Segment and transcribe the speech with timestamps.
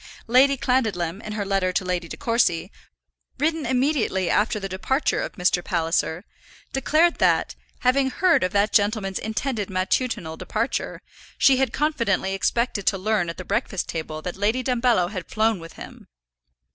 [0.25, 2.71] Lady Clandidlem, in her letter to Lady De Courcy,
[3.37, 5.63] written immediately after the departure of Mr.
[5.63, 6.25] Palliser,
[6.73, 11.03] declared that, having heard of that gentleman's intended matutinal departure,
[11.37, 15.59] she had confidently expected to learn at the breakfast table that Lady Dumbello had flown
[15.59, 16.07] with him.